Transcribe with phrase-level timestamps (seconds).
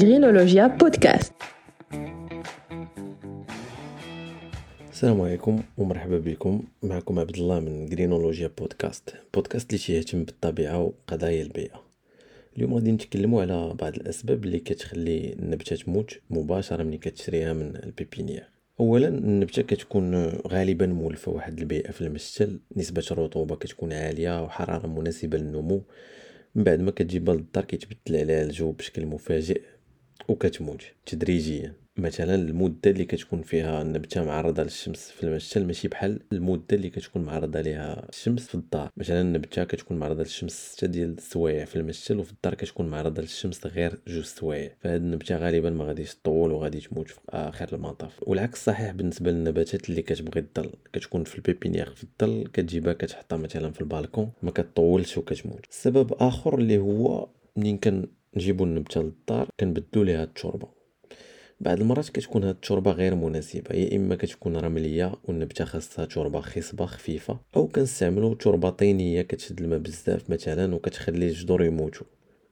[0.00, 1.32] جرينولوجيا بودكاست
[4.90, 6.62] السلام عليكم ومرحبا بكم.
[6.82, 11.82] معكم عبد الله من جرينولوجيا بودكاست بودكاست اللي تيهتم بالطبيعة وقضايا البيئة.
[12.56, 17.82] اليوم غادي نتكلموا على بعض الأسباب اللي كتخلي النبتة تموت مباشرة ملي كتشريها من ال
[17.82, 18.48] pépinière.
[18.80, 25.38] اولا النبتة كتكون غالبا مولفة واحد البيئة في المشتل نسبة الرطوبة كتكون عالية وحرارة مناسبة
[25.38, 25.82] للنمو.
[26.54, 29.62] من بعد ما كتجيبها للدار كيتبدل عليها الجو بشكل مفاجئ.
[30.28, 30.82] وكتموت.
[31.06, 31.74] تدريجيا.
[31.96, 37.22] مثلا المدة اللي كتكون فيها النبته معرضة للشمس في المشتل ماشي بحال المدة اللي كتكون
[37.22, 38.90] معرضة ليها الشمس في الدار.
[38.96, 43.66] مثلا النبته كتكون معرضة للشمس ستة ديال السوايع في المشتل وفي الدار كتكون معرضة للشمس
[43.66, 44.76] غير جوج سوايع.
[44.80, 48.18] فهاد النبتة غالبا ما غاديش تطول وغادي تموت في آخر المطاف.
[48.22, 50.72] والعكس صحيح بالنسبة للنباتات اللي كتبغي الظل.
[50.92, 55.66] كتكون في البيبينيير في الظل كتجيبها كتحطها مثلا في البالكون ما كتطولش وكتموت.
[55.70, 57.78] السبب آخر اللي هو منين
[58.34, 60.68] كنجيبو النبتة للدار كنبدلو ليها التربه
[61.60, 66.86] بعض المرات كتكون هاد التربه غير مناسبة يا إما كتكون رملية والنبتة خاصها تربه خصبة
[66.86, 72.06] خفيفة أو كنستعملوا تربه طينية كتشد الماء بزاف مثلا وكتخلي الجذور يموتوا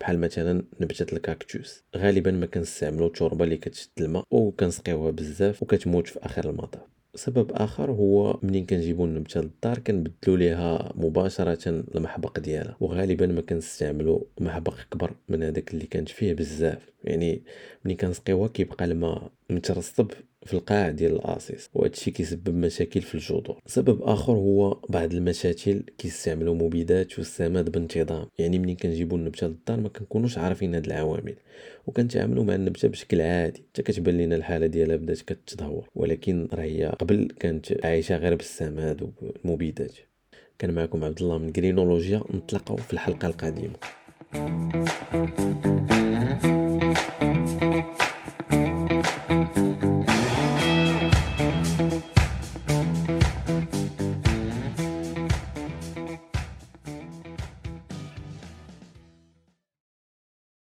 [0.00, 1.84] بحال مثلا نبتة الكاكتوس.
[1.96, 6.91] غالبا ما كنستعملوا تربه اللي كتشد الماء وكنسقيوها بزاف وكتموت في آخر المطاف.
[7.14, 9.40] سبب آخر هو منين كنجيبو النبتة.
[9.40, 16.08] للدار كنبدلو ليها مباشرة المحبق ديالها وغالبا ما كنستعملو محبق أكبر من هذاك اللي كانت
[16.08, 16.90] فيه بزاف.
[17.04, 17.42] يعني
[17.84, 20.10] ملي كنسقيوها كيبقى الماء مترسب
[20.46, 23.58] في القاع ديال الأسيس وهذا الشيء كيسبب مشاكل في الجذور.
[23.66, 28.26] سبب آخر هو بعض المشاتل كيستعملوا مبيدات والسماد بانتظام.
[28.38, 31.34] يعني ملي كنجيبوا النبتة للدار ما كنكونوش عارفين هاد العوامل
[31.86, 33.64] وكنتعاملوا مع النبتة بشكل عادي.
[33.72, 39.12] حتى كتبان لنا الحالة ديالها بدات كتدهور ولكن راه هي قبل كانت عايشة غير بالسماد
[39.22, 39.92] والمبيدات
[40.58, 43.72] كان معكم عبد الله من جرينولوجيا نتلاقاو في الحلقة القادمة.